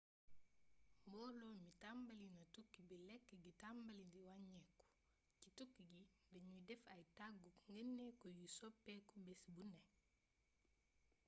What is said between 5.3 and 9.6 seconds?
ci tukki gi dañuy def ay tagguk ndegeeniku yuy soppéeku bés